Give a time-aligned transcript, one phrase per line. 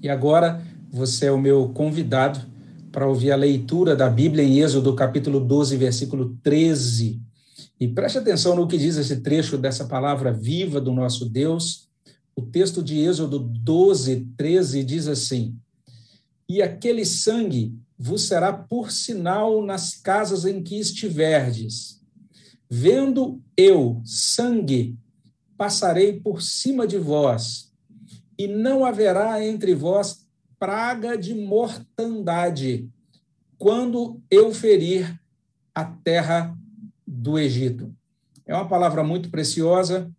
[0.00, 2.40] E agora você é o meu convidado
[2.92, 7.20] para ouvir a leitura da Bíblia em Êxodo, capítulo 12, versículo 13.
[7.80, 11.88] E preste atenção no que diz esse trecho dessa palavra viva do nosso Deus.
[12.34, 15.56] O texto de Êxodo 12, 13 diz assim:
[16.48, 22.00] E aquele sangue vos será por sinal nas casas em que estiverdes.
[22.70, 24.96] Vendo eu sangue,
[25.56, 27.67] passarei por cima de vós,
[28.38, 30.26] e não haverá entre vós
[30.58, 32.88] praga de mortandade,
[33.58, 35.20] quando eu ferir
[35.74, 36.56] a terra
[37.06, 37.94] do Egito.
[38.46, 40.10] É uma palavra muito preciosa,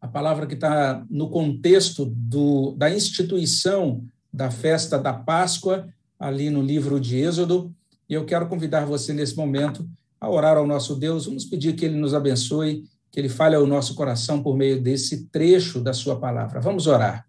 [0.00, 6.62] a palavra que está no contexto do, da instituição da festa da Páscoa, ali no
[6.62, 7.74] livro de Êxodo,
[8.08, 9.88] e eu quero convidar você nesse momento
[10.20, 11.26] a orar ao nosso Deus.
[11.26, 15.26] Vamos pedir que ele nos abençoe, que ele fale ao nosso coração por meio desse
[15.26, 16.60] trecho da sua palavra.
[16.60, 17.26] Vamos orar.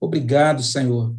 [0.00, 1.14] Obrigado, Senhor,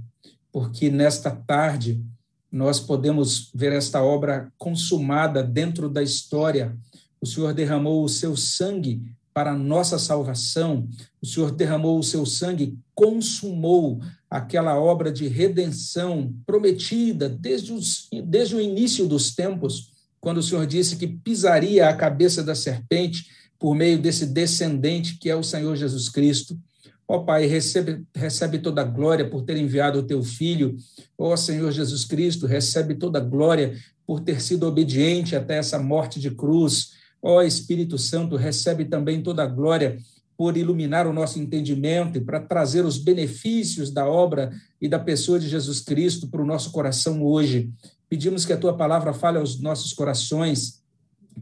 [0.51, 2.03] porque nesta tarde
[2.51, 6.75] nós podemos ver esta obra consumada dentro da história.
[7.21, 10.89] O Senhor derramou o seu sangue para a nossa salvação,
[11.21, 18.55] o Senhor derramou o seu sangue, consumou aquela obra de redenção prometida desde, os, desde
[18.55, 23.27] o início dos tempos, quando o Senhor disse que pisaria a cabeça da serpente
[23.59, 26.57] por meio desse descendente que é o Senhor Jesus Cristo.
[27.05, 30.77] Ó Pai, recebe, recebe toda a glória por ter enviado o teu filho.
[31.17, 33.75] Ó Senhor Jesus Cristo, recebe toda a glória
[34.07, 36.93] por ter sido obediente até essa morte de cruz.
[37.21, 39.97] Ó Espírito Santo, recebe também toda a glória
[40.37, 45.37] por iluminar o nosso entendimento e para trazer os benefícios da obra e da pessoa
[45.37, 47.69] de Jesus Cristo para o nosso coração hoje.
[48.07, 50.79] Pedimos que a tua palavra fale aos nossos corações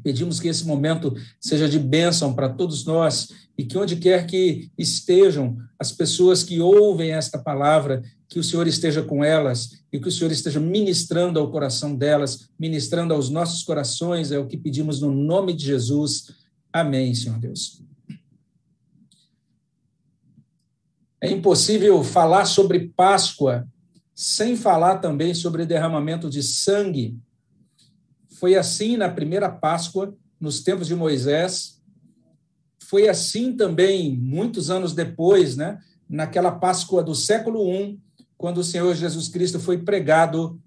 [0.03, 4.69] Pedimos que esse momento seja de bênção para todos nós e que onde quer que
[4.77, 10.07] estejam as pessoas que ouvem esta palavra, que o Senhor esteja com elas e que
[10.07, 15.01] o Senhor esteja ministrando ao coração delas, ministrando aos nossos corações, é o que pedimos
[15.01, 16.31] no nome de Jesus.
[16.71, 17.81] Amém, Senhor Deus.
[21.21, 23.67] É impossível falar sobre Páscoa
[24.13, 27.15] sem falar também sobre derramamento de sangue
[28.39, 31.81] foi assim na primeira Páscoa, nos tempos de Moisés.
[32.79, 37.99] Foi assim também, muitos anos depois, né, naquela Páscoa do século I,
[38.37, 40.61] quando o Senhor Jesus Cristo foi pregado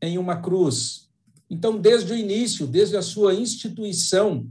[0.00, 1.10] em uma cruz.
[1.50, 4.50] Então, desde o início, desde a sua instituição,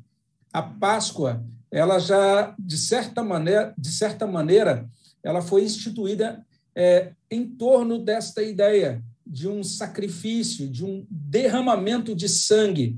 [0.54, 4.88] a Páscoa, ela já, de certa maneira, de certa maneira
[5.24, 12.28] ela foi instituída é, em torno desta ideia de um sacrifício, de um derramamento de
[12.28, 12.98] sangue.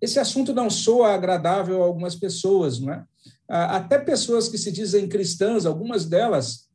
[0.00, 3.04] Esse assunto não soa agradável a algumas pessoas, não é?
[3.48, 6.68] Até pessoas que se dizem cristãs, algumas delas,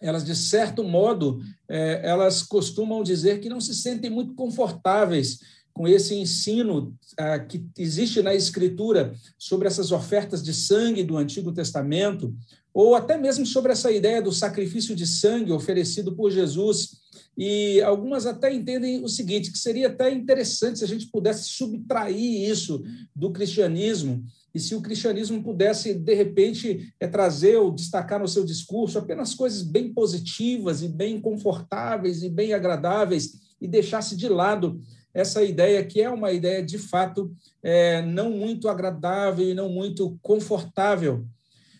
[0.00, 5.40] elas de certo modo, é, elas costumam dizer que não se sentem muito confortáveis
[5.72, 11.50] com esse ensino ah, que existe na Escritura sobre essas ofertas de sangue do Antigo
[11.50, 12.34] Testamento,
[12.74, 17.01] ou até mesmo sobre essa ideia do sacrifício de sangue oferecido por Jesus
[17.36, 22.50] e algumas até entendem o seguinte, que seria até interessante se a gente pudesse subtrair
[22.50, 22.82] isso
[23.14, 24.24] do cristianismo,
[24.54, 29.34] e se o cristianismo pudesse, de repente, é, trazer ou destacar no seu discurso apenas
[29.34, 34.80] coisas bem positivas e bem confortáveis e bem agradáveis, e deixasse de lado
[35.14, 40.18] essa ideia que é uma ideia, de fato, é, não muito agradável e não muito
[40.22, 41.24] confortável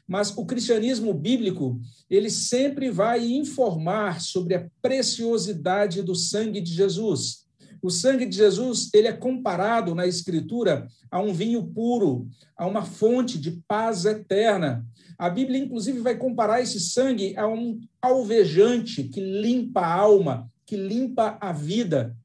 [0.07, 1.81] mas o cristianismo bíblico,
[2.11, 7.43] ele sempre vai informar sobre a preciosidade do sangue de Jesus.
[7.83, 12.85] O sangue de Jesus, ele é comparado na escritura a um vinho puro, a uma
[12.85, 14.87] fonte de paz eterna.
[15.19, 20.77] A Bíblia inclusive vai comparar esse sangue a um alvejante que limpa a alma, que
[20.77, 22.17] limpa a vida.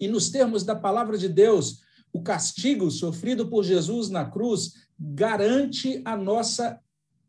[0.00, 1.80] E nos termos da palavra de Deus,
[2.12, 6.78] o castigo sofrido por Jesus na cruz garante a nossa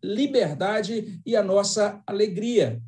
[0.06, 2.82] liberdade e a nossa alegria.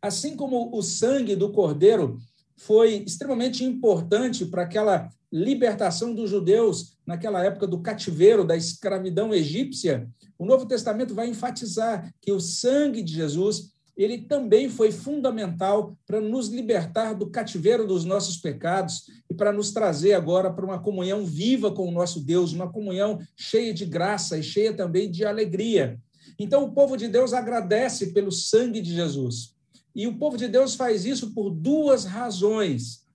[0.00, 2.18] Assim como o sangue do cordeiro
[2.56, 10.08] foi extremamente importante para aquela libertação dos judeus naquela época do cativeiro, da escravidão egípcia,
[10.38, 16.20] o Novo Testamento vai enfatizar que o sangue de Jesus ele também foi fundamental para
[16.20, 21.24] nos libertar do cativeiro dos nossos pecados e para nos trazer agora para uma comunhão
[21.24, 25.98] viva com o nosso Deus, uma comunhão cheia de graça e cheia também de alegria.
[26.38, 29.54] Então, o povo de Deus agradece pelo sangue de Jesus.
[29.94, 33.06] E o povo de Deus faz isso por duas razões.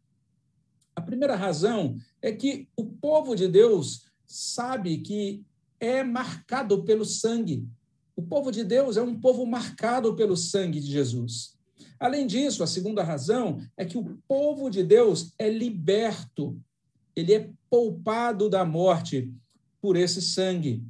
[0.95, 5.43] A primeira razão é que o povo de Deus sabe que
[5.79, 7.67] é marcado pelo sangue.
[8.15, 11.55] O povo de Deus é um povo marcado pelo sangue de Jesus.
[11.99, 16.59] Além disso, a segunda razão é que o povo de Deus é liberto,
[17.15, 19.31] ele é poupado da morte
[19.81, 20.83] por esse sangue.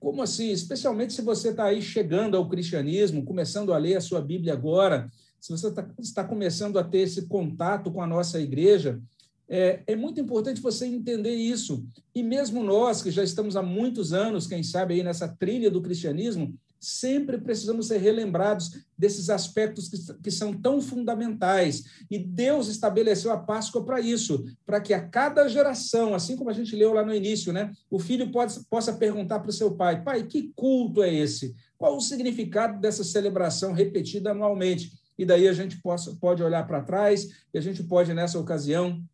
[0.00, 0.50] Como assim?
[0.50, 5.10] Especialmente se você está aí chegando ao cristianismo, começando a ler a sua Bíblia agora,
[5.38, 8.98] se você tá, está começando a ter esse contato com a nossa igreja,
[9.46, 11.84] é, é, muito importante você entender isso.
[12.14, 15.82] E mesmo nós, que já estamos há muitos anos, quem sabe, aí nessa trilha do
[15.82, 21.84] cristianismo, sempre precisamos ser relembrados desses aspectos que, que são tão fundamentais.
[22.10, 26.54] E Deus estabeleceu a Páscoa para isso, para que a cada geração, assim como a
[26.54, 30.02] gente leu lá no início, né, o filho pode, possa perguntar para o seu pai:
[30.02, 31.54] pai, que culto é esse?
[31.76, 34.98] Qual o significado dessa celebração repetida anualmente?
[35.18, 39.04] E daí a gente possa, pode olhar para trás e a gente pode, nessa ocasião,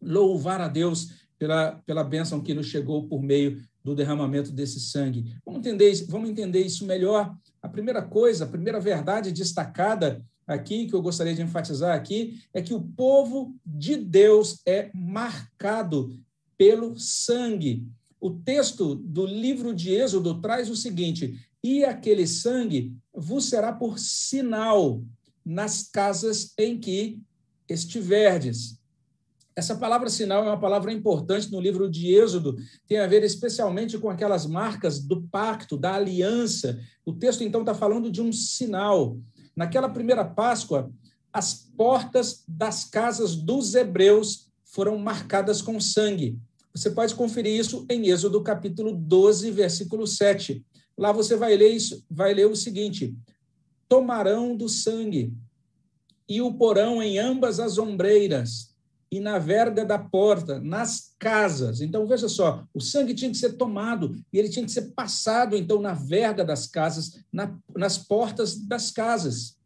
[0.00, 5.34] louvar a Deus pela, pela bênção que nos chegou por meio do derramamento desse sangue.
[5.42, 7.34] Vamos entender, vamos entender isso melhor.
[7.62, 12.60] A primeira coisa, a primeira verdade destacada aqui, que eu gostaria de enfatizar aqui, é
[12.60, 16.14] que o povo de Deus é marcado
[16.58, 17.88] pelo sangue.
[18.20, 23.98] O texto do livro de Êxodo traz o seguinte: e aquele sangue vos será por
[23.98, 25.02] sinal
[25.42, 27.18] nas casas em que
[27.66, 28.79] estiverdes.
[29.60, 32.56] Essa palavra sinal é uma palavra importante no livro de Êxodo,
[32.88, 36.80] tem a ver especialmente com aquelas marcas do pacto, da aliança.
[37.04, 39.18] O texto, então, está falando de um sinal.
[39.54, 40.90] Naquela primeira Páscoa,
[41.30, 46.38] as portas das casas dos hebreus foram marcadas com sangue.
[46.74, 50.64] Você pode conferir isso em Êxodo capítulo 12, versículo 7.
[50.96, 53.14] Lá você vai ler isso, vai ler o seguinte:
[53.86, 55.34] Tomarão do sangue
[56.26, 58.69] e o porão em ambas as ombreiras
[59.10, 61.80] e na verga da porta, nas casas.
[61.80, 65.56] Então, veja só, o sangue tinha que ser tomado e ele tinha que ser passado,
[65.56, 69.56] então, na verga das casas, na, nas portas das casas.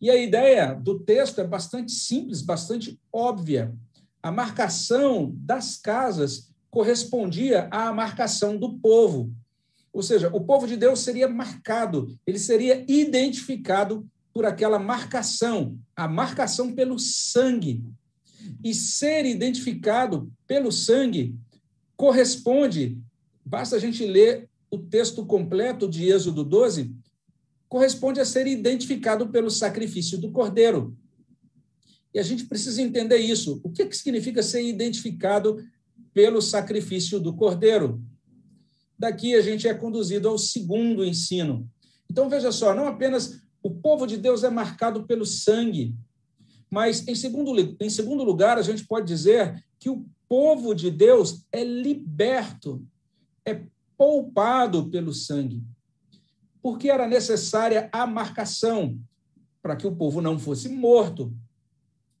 [0.00, 3.72] E a ideia do texto é bastante simples, bastante óbvia.
[4.20, 9.32] A marcação das casas correspondia à marcação do povo.
[9.92, 16.06] Ou seja, o povo de Deus seria marcado, ele seria identificado por aquela marcação, a
[16.06, 17.82] marcação pelo sangue
[18.62, 21.34] e ser identificado pelo sangue
[21.96, 22.98] corresponde,
[23.44, 26.94] basta a gente ler o texto completo de Êxodo 12,
[27.68, 30.96] corresponde a ser identificado pelo sacrifício do cordeiro.
[32.12, 33.60] E a gente precisa entender isso.
[33.62, 35.62] O que, que significa ser identificado
[36.12, 38.02] pelo sacrifício do cordeiro?
[38.98, 41.68] Daqui a gente é conduzido ao segundo ensino.
[42.10, 45.94] Então veja só, não apenas o povo de Deus é marcado pelo sangue,
[46.70, 51.44] mas, em segundo, em segundo lugar, a gente pode dizer que o povo de Deus
[51.52, 52.84] é liberto,
[53.44, 53.62] é
[53.96, 55.62] poupado pelo sangue.
[56.60, 58.98] Porque era necessária a marcação
[59.62, 61.32] para que o povo não fosse morto.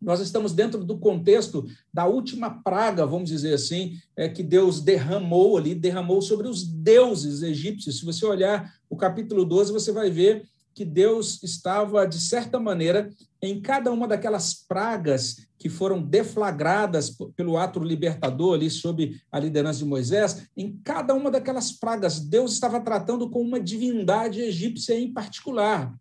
[0.00, 5.56] Nós estamos dentro do contexto da última praga, vamos dizer assim, é, que Deus derramou
[5.56, 7.98] ali, derramou sobre os deuses egípcios.
[7.98, 13.08] Se você olhar o capítulo 12, você vai ver que Deus estava, de certa maneira,
[13.40, 19.78] em cada uma daquelas pragas que foram deflagradas pelo ato libertador ali sob a liderança
[19.78, 25.10] de Moisés, em cada uma daquelas pragas, Deus estava tratando com uma divindade egípcia em
[25.10, 25.94] particular.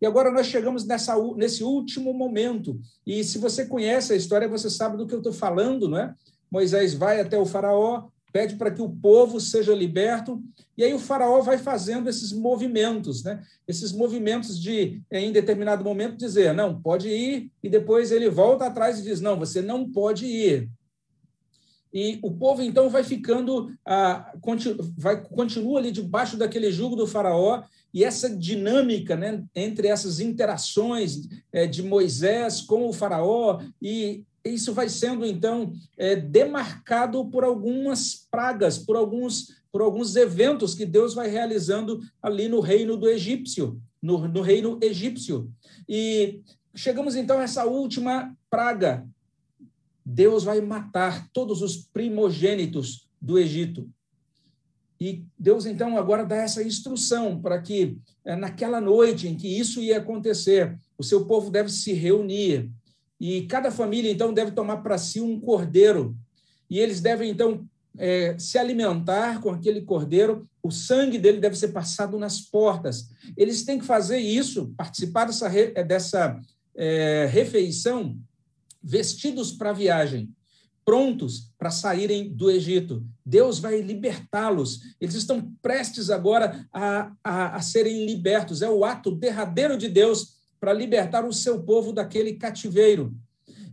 [0.00, 2.80] E agora nós chegamos nessa, nesse último momento.
[3.06, 6.14] E se você conhece a história, você sabe do que eu estou falando, não é?
[6.50, 10.42] Moisés vai até o faraó, pede para que o povo seja liberto,
[10.76, 13.42] e aí o faraó vai fazendo esses movimentos, né?
[13.68, 18.98] esses movimentos de, em determinado momento, dizer, não, pode ir, e depois ele volta atrás
[18.98, 20.68] e diz, não, você não pode ir.
[21.92, 24.32] E o povo, então, vai ficando, ah,
[24.96, 31.28] vai, continua ali debaixo daquele jugo do faraó, e essa dinâmica né, entre essas interações
[31.52, 38.26] é, de Moisés com o faraó e isso vai sendo, então, é, demarcado por algumas
[38.30, 43.80] pragas, por alguns, por alguns eventos que Deus vai realizando ali no reino do egípcio,
[44.00, 45.50] no, no reino egípcio.
[45.88, 46.40] E
[46.74, 49.06] chegamos, então, a essa última praga.
[50.04, 53.88] Deus vai matar todos os primogênitos do Egito.
[55.00, 59.80] E Deus, então, agora dá essa instrução para que, é, naquela noite em que isso
[59.80, 62.70] ia acontecer, o seu povo deve se reunir,
[63.22, 66.16] e cada família, então, deve tomar para si um cordeiro.
[66.68, 67.64] E eles devem, então,
[67.96, 73.10] é, se alimentar com aquele cordeiro, o sangue dele deve ser passado nas portas.
[73.36, 75.48] Eles têm que fazer isso, participar dessa,
[75.84, 76.40] dessa
[76.74, 78.18] é, refeição,
[78.82, 80.28] vestidos para a viagem,
[80.84, 83.06] prontos para saírem do Egito.
[83.24, 84.80] Deus vai libertá-los.
[85.00, 88.62] Eles estão prestes agora a, a, a serem libertos.
[88.62, 93.12] É o ato derradeiro de Deus para libertar o seu povo daquele cativeiro.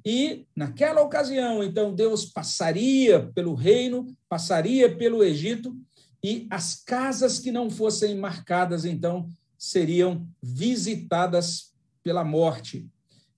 [0.04, 5.78] E, naquela ocasião, então, Deus passaria pelo reino, passaria pelo Egito,
[6.24, 11.72] e as casas que não fossem marcadas, então, seriam visitadas
[12.04, 12.88] pela morte.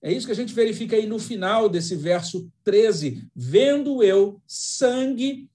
[0.01, 3.27] É isso que a gente verifica aí no final desse verso 13.
[3.35, 5.49] Vendo eu sangue,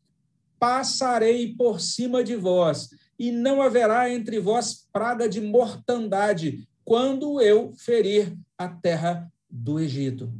[0.58, 7.74] passarei por cima de vós, e não haverá entre vós praga de mortandade, quando eu
[7.76, 10.32] ferir a terra do Egito.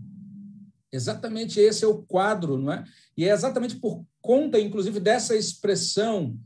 [0.93, 2.85] Exatamente esse é o quadro, não é?
[3.17, 6.39] E é exatamente por conta, inclusive, dessa expressão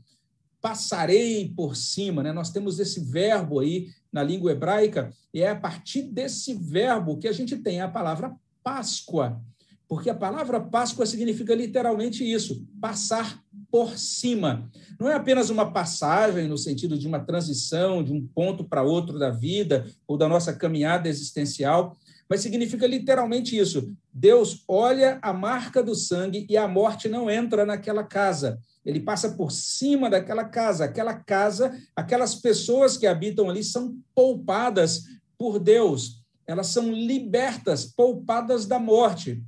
[0.59, 2.33] passarei por cima, né?
[2.33, 7.27] Nós temos esse verbo aí na língua hebraica, e é a partir desse verbo que
[7.27, 9.39] a gente tem a palavra Páscoa,
[9.87, 13.39] porque a palavra Páscoa significa literalmente isso, passar
[13.71, 14.69] por cima.
[14.99, 19.17] Não é apenas uma passagem no sentido de uma transição de um ponto para outro
[19.17, 21.95] da vida ou da nossa caminhada existencial,
[22.29, 23.93] mas significa literalmente isso.
[24.13, 28.59] Deus olha a marca do sangue e a morte não entra naquela casa.
[28.85, 30.85] Ele passa por cima daquela casa.
[30.85, 35.03] Aquela casa, aquelas pessoas que habitam ali são poupadas
[35.37, 36.23] por Deus.
[36.47, 39.43] Elas são libertas, poupadas da morte.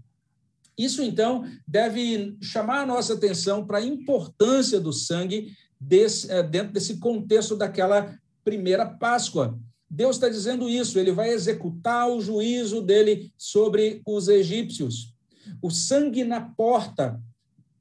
[0.78, 6.74] Isso, então, deve chamar a nossa atenção para a importância do sangue desse, eh, dentro
[6.74, 9.58] desse contexto daquela primeira Páscoa.
[9.90, 15.14] Deus está dizendo isso, ele vai executar o juízo dele sobre os egípcios.
[15.62, 17.22] O sangue na porta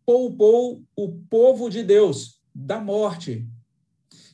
[0.05, 3.47] poupou o povo de Deus da morte.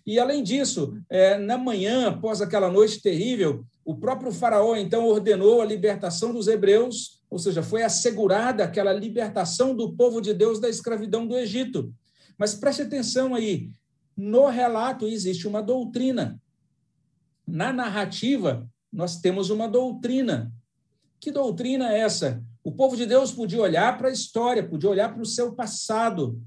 [0.05, 5.61] E, além disso, é, na manhã, após aquela noite terrível, o próprio Faraó então ordenou
[5.61, 10.69] a libertação dos hebreus, ou seja, foi assegurada aquela libertação do povo de Deus da
[10.69, 11.93] escravidão do Egito.
[12.39, 13.71] Mas preste atenção aí:
[14.17, 16.41] no relato existe uma doutrina.
[17.47, 20.53] Na narrativa, nós temos uma doutrina.
[21.21, 22.43] Que doutrina é essa?
[22.63, 26.41] O povo de Deus podia olhar para a história, podia olhar para o seu passado.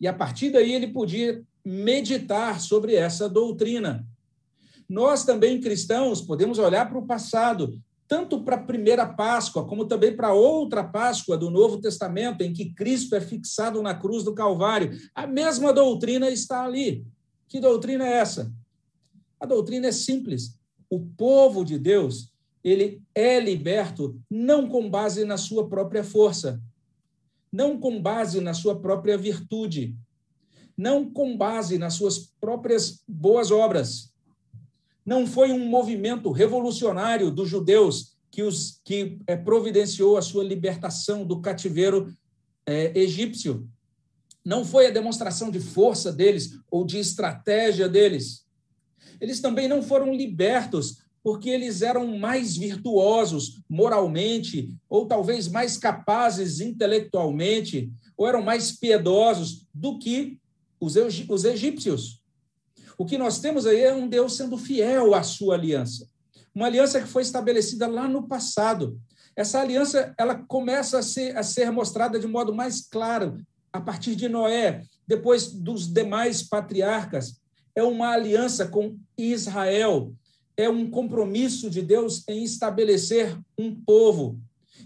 [0.00, 4.06] E a partir daí ele podia meditar sobre essa doutrina.
[4.88, 7.80] Nós também, cristãos, podemos olhar para o passado,
[8.10, 12.74] tanto para a primeira Páscoa, como também para outra Páscoa do Novo Testamento, em que
[12.74, 14.98] Cristo é fixado na cruz do Calvário.
[15.14, 17.06] A mesma doutrina está ali.
[17.46, 18.52] Que doutrina é essa?
[19.38, 20.58] A doutrina é simples.
[20.90, 22.32] O povo de Deus
[22.64, 26.60] ele é liberto não com base na sua própria força,
[27.52, 29.96] não com base na sua própria virtude,
[30.76, 34.09] não com base nas suas próprias boas obras.
[35.04, 41.24] Não foi um movimento revolucionário dos judeus que, os, que é, providenciou a sua libertação
[41.24, 42.14] do cativeiro
[42.66, 43.68] é, egípcio.
[44.44, 48.46] Não foi a demonstração de força deles ou de estratégia deles.
[49.20, 56.60] Eles também não foram libertos porque eles eram mais virtuosos moralmente, ou talvez mais capazes
[56.60, 60.38] intelectualmente, ou eram mais piedosos do que
[60.80, 60.94] os,
[61.28, 62.19] os egípcios.
[63.00, 66.06] O que nós temos aí é um Deus sendo fiel à sua aliança.
[66.54, 69.00] Uma aliança que foi estabelecida lá no passado.
[69.34, 73.38] Essa aliança ela começa a ser, a ser mostrada de modo mais claro
[73.72, 77.40] a partir de Noé, depois dos demais patriarcas.
[77.74, 80.12] É uma aliança com Israel,
[80.54, 84.38] é um compromisso de Deus em estabelecer um povo.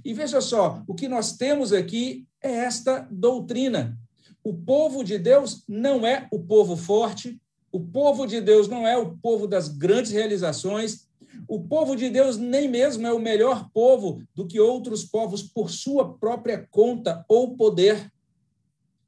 [0.04, 3.98] E veja só, o que nós temos aqui é esta doutrina.
[4.44, 7.40] O povo de Deus não é o povo forte,
[7.74, 11.08] o povo de Deus não é o povo das grandes realizações,
[11.48, 15.70] o povo de Deus nem mesmo é o melhor povo do que outros povos por
[15.70, 18.12] sua própria conta ou poder.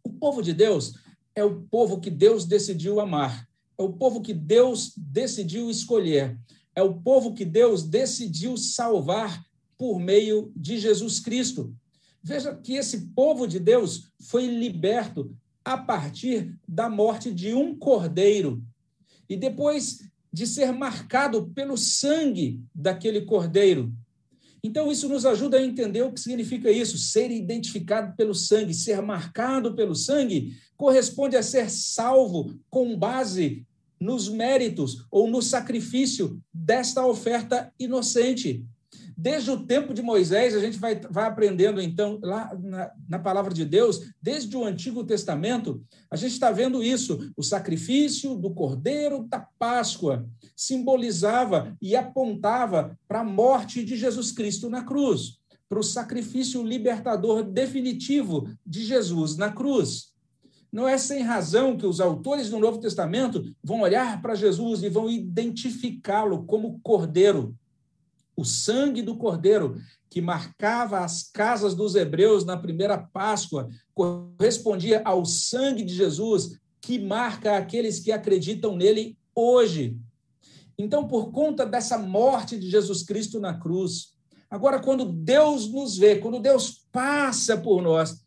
[0.02, 0.94] O povo de Deus
[1.35, 3.46] é o povo que Deus decidiu amar,
[3.78, 6.37] é o povo que Deus decidiu escolher
[6.76, 9.42] é o povo que Deus decidiu salvar
[9.78, 11.75] por meio de Jesus Cristo.
[12.23, 15.35] Veja que esse povo de Deus foi liberto
[15.66, 18.62] a partir da morte de um cordeiro
[19.28, 19.99] e depois
[20.32, 23.92] de ser marcado pelo sangue daquele cordeiro.
[24.62, 29.02] Então, isso nos ajuda a entender o que significa isso, ser identificado pelo sangue, ser
[29.02, 33.66] marcado pelo sangue, corresponde a ser salvo com base
[33.99, 38.64] nos méritos ou no sacrifício desta oferta inocente.
[39.16, 43.54] Desde o tempo de Moisés, a gente vai, vai aprendendo, então, lá na, na palavra
[43.54, 47.32] de Deus, desde o Antigo Testamento, a gente está vendo isso.
[47.35, 54.68] O sacrifício do cordeiro da Páscoa simbolizava e apontava para a morte de Jesus Cristo
[54.68, 60.14] na cruz, para o sacrifício libertador definitivo de Jesus na cruz.
[60.70, 64.90] Não é sem razão que os autores do Novo Testamento vão olhar para Jesus e
[64.90, 67.56] vão identificá-lo como cordeiro.
[68.36, 75.24] O sangue do cordeiro que marcava as casas dos hebreus na primeira Páscoa correspondia ao
[75.24, 79.98] sangue de Jesus que marca aqueles que acreditam nele hoje.
[80.78, 84.14] Então, por conta dessa morte de Jesus Cristo na cruz,
[84.50, 88.22] agora, quando Deus nos vê, quando Deus passa por nós,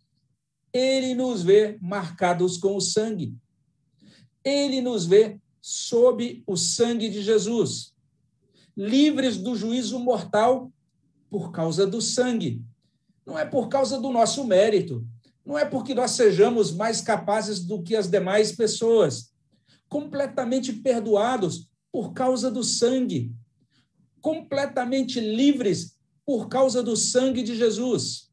[0.74, 3.36] ele nos vê marcados com o sangue.
[4.44, 7.94] Ele nos vê sob o sangue de Jesus,
[8.80, 10.72] livres do juízo mortal
[11.30, 12.64] por causa do sangue.
[13.26, 15.06] Não é por causa do nosso mérito,
[15.46, 19.34] não é porque nós sejamos mais capazes do que as demais pessoas.
[19.90, 23.34] Completamente perdoados por causa do sangue.
[24.22, 28.30] Completamente livres por causa do sangue de Jesus.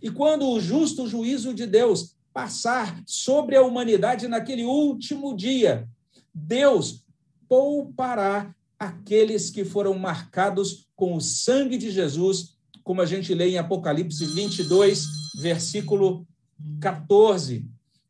[0.00, 5.88] E quando o justo juízo de Deus passar sobre a humanidade naquele último dia,
[6.32, 7.04] Deus
[7.48, 13.58] poupará aqueles que foram marcados com o sangue de Jesus, como a gente lê em
[13.58, 15.04] Apocalipse 22,
[15.36, 16.26] versículo
[16.80, 17.64] 14.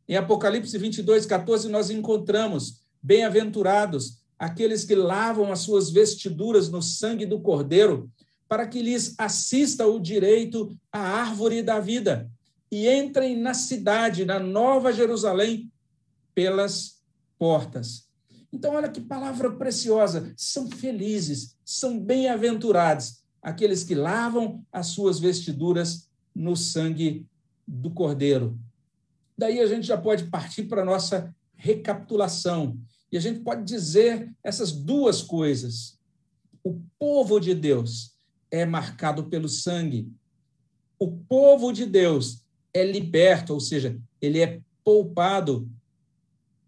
[0.08, 7.26] Em Apocalipse 22, 14, nós encontramos: Bem-aventurados aqueles que lavam as suas vestiduras no sangue
[7.26, 8.10] do Cordeiro,
[8.48, 12.30] para que lhes assista o direito à árvore da vida
[12.70, 15.70] e entrem na cidade, na Nova Jerusalém,
[16.34, 16.98] pelas
[17.38, 18.10] portas.
[18.52, 20.32] Então, olha que palavra preciosa.
[20.36, 27.26] São felizes, são bem-aventurados aqueles que lavam as suas vestiduras no sangue
[27.66, 28.58] do Cordeiro.
[29.36, 32.78] Daí a gente já pode partir para a nossa recapitulação.
[33.10, 35.98] E a gente pode dizer essas duas coisas.
[36.62, 38.14] O povo de Deus
[38.50, 40.10] é marcado pelo sangue.
[40.98, 42.42] O povo de Deus
[42.72, 45.68] é liberto, ou seja, ele é poupado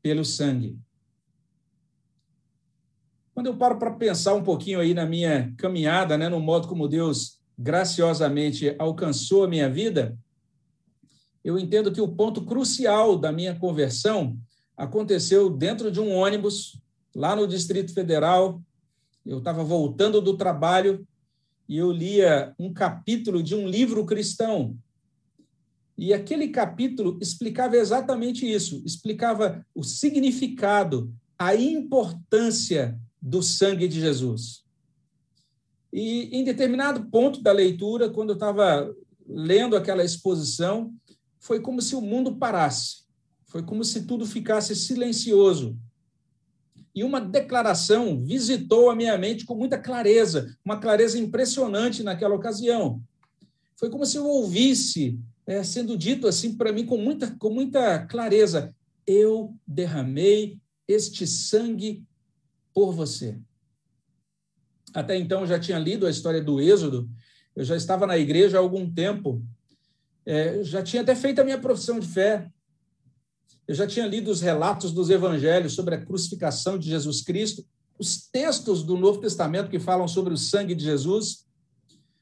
[0.02, 0.78] pelo sangue.
[3.34, 6.86] Quando eu paro para pensar um pouquinho aí na minha caminhada, né, no modo como
[6.86, 10.16] Deus graciosamente alcançou a minha vida,
[11.42, 14.38] eu entendo que o ponto crucial da minha conversão
[14.76, 16.80] aconteceu dentro de um ônibus,
[17.14, 18.62] lá no Distrito Federal.
[19.26, 21.06] Eu estava voltando do trabalho
[21.68, 24.76] e eu lia um capítulo de um livro cristão.
[25.98, 34.62] E aquele capítulo explicava exatamente isso, explicava o significado, a importância do sangue de Jesus.
[35.90, 38.94] E em determinado ponto da leitura, quando eu estava
[39.26, 40.92] lendo aquela exposição,
[41.40, 43.04] foi como se o mundo parasse,
[43.46, 45.74] foi como se tudo ficasse silencioso.
[46.94, 53.02] E uma declaração visitou a minha mente com muita clareza, uma clareza impressionante naquela ocasião.
[53.74, 58.04] Foi como se eu ouvisse é, sendo dito assim para mim com muita, com muita
[58.06, 58.74] clareza:
[59.06, 62.04] Eu derramei este sangue
[62.74, 63.38] por você.
[64.92, 67.08] Até então eu já tinha lido a história do Êxodo,
[67.54, 69.42] eu já estava na igreja há algum tempo,
[70.26, 72.50] é, já tinha até feito a minha profissão de fé,
[73.66, 77.64] eu já tinha lido os relatos dos evangelhos sobre a crucificação de Jesus Cristo,
[77.98, 81.46] os textos do Novo Testamento que falam sobre o sangue de Jesus,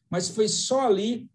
[0.08, 1.28] mas foi só ali,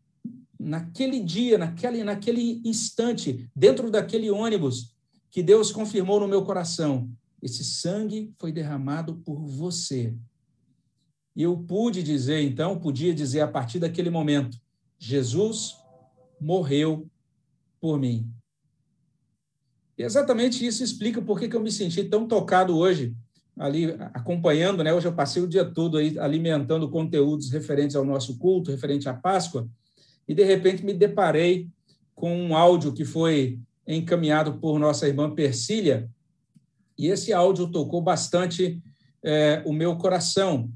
[0.60, 4.96] naquele dia, naquele, naquele instante, dentro daquele ônibus,
[5.30, 7.10] que Deus confirmou no meu coração
[7.42, 10.14] esse sangue foi derramado por você.
[11.36, 14.60] E eu pude dizer, então, podia dizer a partir daquele momento:
[14.98, 15.78] Jesus
[16.42, 17.08] morreu
[17.80, 18.32] por mim.
[19.98, 23.16] E exatamente isso explica por que eu me senti tão tocado hoje,
[23.58, 24.94] ali acompanhando, né?
[24.94, 29.14] Hoje eu passei o dia todo aí alimentando conteúdos referentes ao nosso culto, referente à
[29.14, 29.68] Páscoa,
[30.28, 31.70] e de repente me deparei
[32.14, 36.10] com um áudio que foi encaminhado por nossa irmã Persília,
[36.98, 38.82] e esse áudio tocou bastante
[39.24, 40.72] é, o meu coração.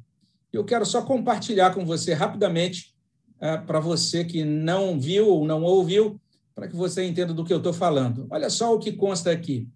[0.54, 2.96] Eu quero só compartilhar com você rapidamente,
[3.40, 6.22] é, para você que não viu ou não ouviu,
[6.54, 8.28] para que você entenda do que eu estou falando.
[8.30, 9.68] Olha só o que consta aqui.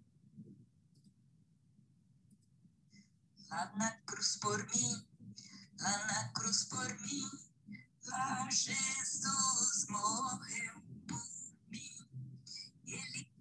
[3.49, 5.05] Lá na cruz por mim,
[5.79, 7.23] lá na cruz por mim,
[8.08, 10.74] lá Jesus morreu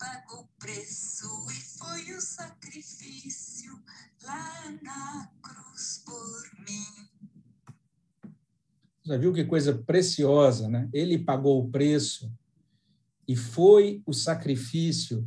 [0.04, 3.72] pagou preço e foi o sacrifício
[4.22, 8.34] lá na cruz por mim.
[9.02, 10.90] Já viu que coisa preciosa, né?
[10.92, 12.30] Ele pagou o preço
[13.26, 15.26] e foi o sacrifício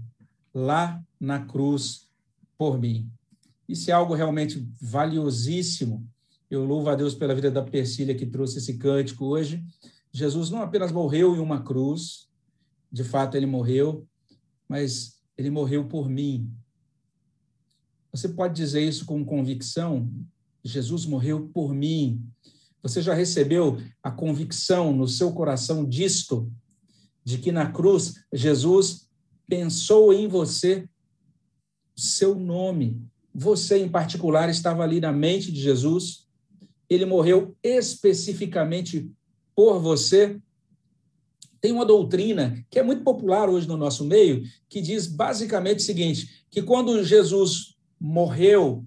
[0.54, 2.08] lá na cruz
[2.56, 3.12] por mim.
[3.68, 6.08] Isso é algo realmente valiosíssimo.
[6.52, 9.66] Eu louvo a Deus pela vida da Persília que trouxe esse cântico hoje.
[10.12, 12.30] Jesus não apenas morreu em uma cruz,
[12.92, 14.08] de fato ele morreu,
[14.68, 16.52] mas ele morreu por mim.
[18.12, 20.12] Você pode dizer isso com convicção?
[20.64, 22.24] Jesus morreu por mim.
[22.82, 26.52] Você já recebeu a convicção no seu coração disto,
[27.24, 29.08] de que na cruz Jesus
[29.48, 30.88] pensou em você,
[31.96, 33.02] seu nome.
[33.34, 36.28] Você, em particular, estava ali na mente de Jesus.
[36.90, 39.12] Ele morreu especificamente
[39.56, 40.40] por você.
[41.60, 45.84] Tem uma doutrina que é muito popular hoje no nosso meio, que diz basicamente o
[45.84, 48.86] seguinte: que quando Jesus morreu,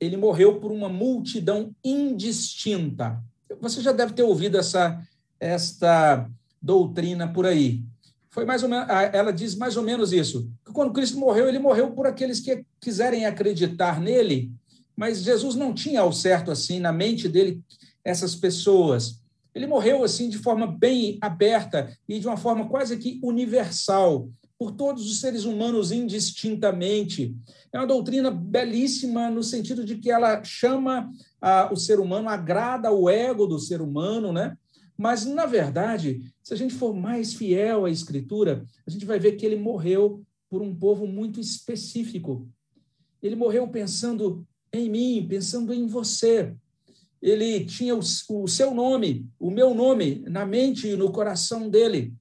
[0.00, 3.22] ele morreu por uma multidão indistinta.
[3.60, 5.00] Você já deve ter ouvido essa
[5.38, 6.30] esta
[6.62, 7.82] doutrina por aí.
[8.30, 10.48] Foi mais ou menos, ela diz mais ou menos isso.
[10.64, 14.52] Que quando Cristo morreu, ele morreu por aqueles que quiserem acreditar nele,
[14.96, 17.60] mas Jesus não tinha ao certo assim na mente dele
[18.04, 19.20] essas pessoas.
[19.54, 24.70] Ele morreu assim de forma bem aberta e de uma forma quase que universal por
[24.70, 27.36] todos os seres humanos indistintamente.
[27.72, 31.10] É uma doutrina belíssima no sentido de que ela chama
[31.40, 34.56] ah, o ser humano, agrada o ego do ser humano, né?
[34.96, 39.32] Mas, na verdade, se a gente for mais fiel à Escritura, a gente vai ver
[39.32, 42.48] que ele morreu por um povo muito específico.
[43.20, 46.54] Ele morreu pensando em mim, pensando em você.
[47.22, 52.12] Ele tinha o, o seu nome, o meu nome, na mente e no coração dele.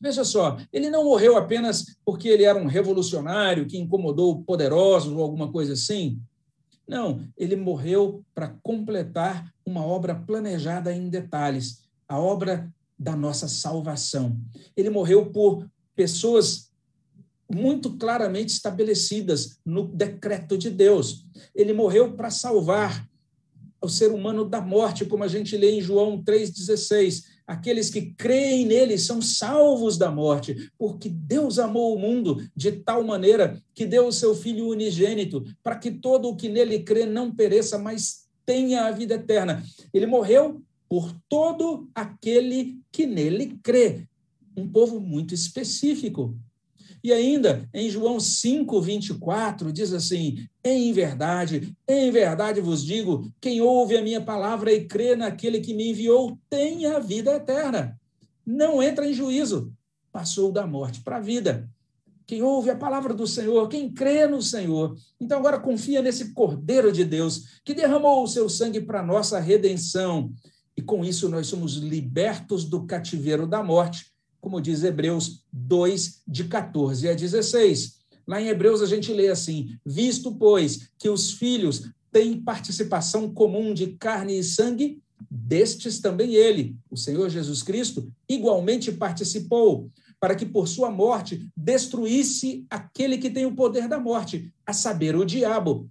[0.00, 5.22] Veja só, ele não morreu apenas porque ele era um revolucionário que incomodou poderosos ou
[5.22, 6.20] alguma coisa assim.
[6.86, 14.38] Não, ele morreu para completar uma obra planejada em detalhes, a obra da nossa salvação.
[14.76, 15.66] Ele morreu por
[15.96, 16.70] pessoas
[17.52, 21.24] muito claramente estabelecidas no decreto de Deus.
[21.54, 23.08] Ele morreu para salvar
[23.86, 28.66] o ser humano da morte, como a gente lê em João 3,16 aqueles que creem
[28.66, 34.08] nele são salvos da morte, porque Deus amou o mundo de tal maneira que deu
[34.08, 38.86] o seu Filho unigênito, para que todo o que nele crê não pereça, mas tenha
[38.86, 39.62] a vida eterna.
[39.94, 44.06] Ele morreu por todo aquele que nele crê.
[44.56, 46.36] Um povo muito específico.
[47.06, 53.60] E ainda, em João 5, 24, diz assim: Em verdade, em verdade vos digo: quem
[53.60, 57.96] ouve a minha palavra e crê naquele que me enviou tem a vida eterna.
[58.44, 59.72] Não entra em juízo,
[60.10, 61.70] passou da morte para a vida.
[62.26, 64.96] Quem ouve a palavra do Senhor, quem crê no Senhor.
[65.20, 70.32] Então agora confia nesse Cordeiro de Deus, que derramou o seu sangue para nossa redenção.
[70.76, 74.15] E com isso nós somos libertos do cativeiro da morte
[74.46, 77.96] como diz Hebreus 2, de 14 a 16.
[78.24, 83.74] Lá em Hebreus a gente lê assim: Visto, pois, que os filhos têm participação comum
[83.74, 90.46] de carne e sangue, destes também ele, o Senhor Jesus Cristo, igualmente participou, para que
[90.46, 95.90] por sua morte destruísse aquele que tem o poder da morte, a saber, o diabo,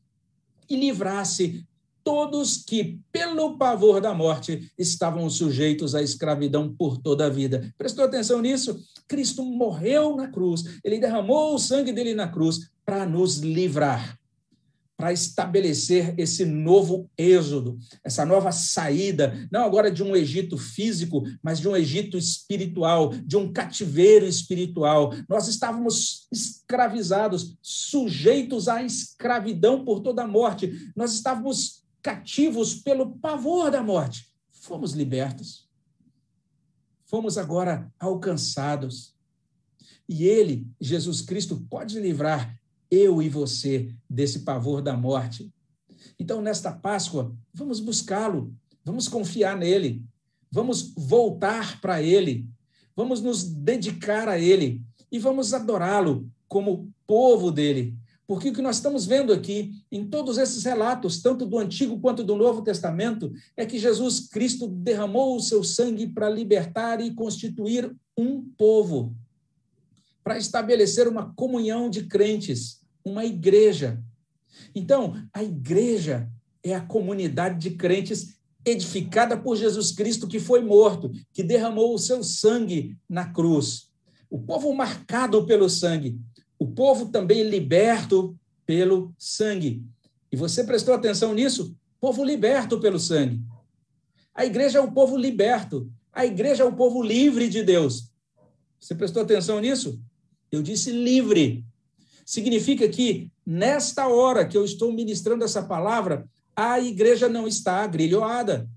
[0.69, 1.67] e livrasse
[2.05, 7.73] todos que, pelo pavor da morte, estavam sujeitos à escravidão por toda a vida.
[7.79, 8.79] Prestou atenção nisso?
[9.07, 14.19] Cristo morreu na cruz, ele derramou o sangue dele na cruz para nos livrar,
[14.95, 21.59] para estabelecer esse novo êxodo, essa nova saída, não agora de um Egito físico, mas
[21.59, 25.11] de um Egito espiritual, de um cativeiro espiritual.
[25.27, 30.91] Nós estávamos escravizados, sujeitos à escravidão por toda a morte.
[30.95, 35.67] Nós estávamos cativos pelo pavor da morte, fomos libertos.
[37.03, 39.15] Fomos agora alcançados.
[40.07, 42.55] E Ele, Jesus Cristo, pode livrar
[42.91, 45.51] eu e você desse pavor da morte.
[46.19, 50.05] Então, nesta Páscoa, vamos buscá-lo, vamos confiar nele,
[50.51, 52.47] vamos voltar para ele,
[52.95, 54.79] vamos nos dedicar a ele
[55.11, 60.38] e vamos adorá-lo como povo dele, porque o que nós estamos vendo aqui, em todos
[60.38, 65.41] esses relatos, tanto do Antigo quanto do Novo Testamento, é que Jesus Cristo derramou o
[65.41, 69.15] seu sangue para libertar e constituir um povo,
[70.23, 74.01] para estabelecer uma comunhão de crentes, uma igreja.
[74.73, 76.27] Então, a igreja
[76.63, 78.35] é a comunidade de crentes
[78.65, 83.91] edificada por Jesus Cristo, que foi morto, que derramou o seu sangue na cruz.
[84.27, 86.19] O povo marcado pelo sangue
[86.65, 89.84] o povo também liberto pelo sangue.
[90.32, 91.75] E você prestou atenção nisso?
[91.99, 93.39] Povo liberto pelo sangue.
[94.34, 95.88] A igreja é o povo liberto.
[96.12, 98.12] A igreja é o povo livre de Deus.
[98.80, 100.01] Você prestou atenção nisso?
[100.51, 101.63] Eu disse livre.
[102.25, 108.67] Significa que, nesta hora que eu estou ministrando essa palavra, a igreja não está agrilhoada.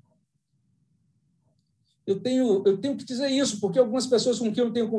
[2.07, 4.91] Eu tenho, eu tenho que dizer isso, porque algumas pessoas com quem eu tenho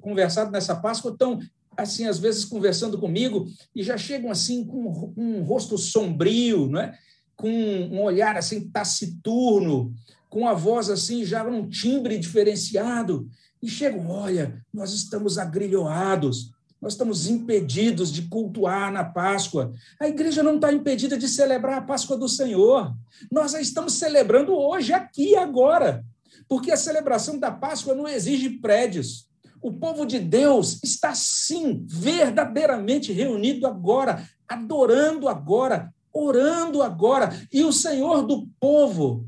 [0.00, 1.38] conversado nessa Páscoa estão
[1.78, 6.98] assim, às vezes conversando comigo e já chegam assim com um rosto sombrio, não é?
[7.36, 9.94] com um olhar assim taciturno,
[10.28, 13.30] com a voz assim já num timbre diferenciado,
[13.62, 19.72] e chegam, olha, nós estamos agrilhoados, nós estamos impedidos de cultuar na Páscoa.
[20.00, 22.94] A igreja não está impedida de celebrar a Páscoa do Senhor.
[23.32, 26.04] Nós a estamos celebrando hoje, aqui, agora.
[26.48, 29.27] Porque a celebração da Páscoa não exige prédios.
[29.60, 37.34] O povo de Deus está, sim, verdadeiramente reunido agora, adorando agora, orando agora.
[37.52, 39.26] E o Senhor do povo,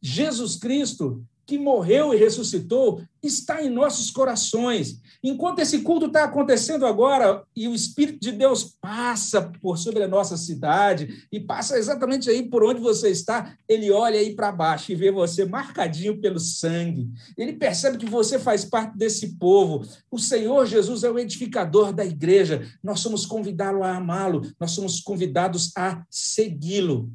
[0.00, 5.00] Jesus Cristo, que morreu e ressuscitou, está em nossos corações.
[5.22, 10.08] Enquanto esse culto está acontecendo agora e o Espírito de Deus passa por sobre a
[10.08, 14.90] nossa cidade e passa exatamente aí por onde você está, ele olha aí para baixo
[14.90, 17.08] e vê você marcadinho pelo sangue.
[17.38, 19.86] Ele percebe que você faz parte desse povo.
[20.10, 22.68] O Senhor Jesus é o edificador da igreja.
[22.82, 27.10] Nós somos convidados a amá-lo, nós somos convidados a segui-lo.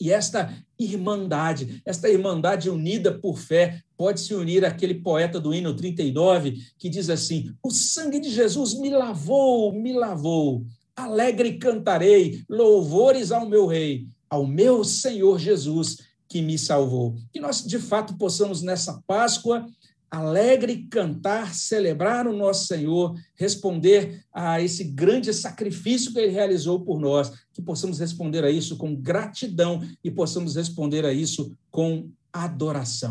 [0.00, 5.74] E esta irmandade, esta irmandade unida por fé, pode se unir àquele poeta do hino
[5.74, 10.64] 39 que diz assim: O sangue de Jesus me lavou, me lavou.
[10.94, 17.16] Alegre cantarei louvores ao meu rei, ao meu Senhor Jesus que me salvou.
[17.32, 19.66] Que nós de fato possamos nessa Páscoa
[20.10, 27.00] alegre cantar, celebrar o nosso Senhor, responder a esse grande sacrifício que ele realizou por
[27.00, 33.04] nós, que possamos responder a isso com gratidão e possamos responder a isso com adoração.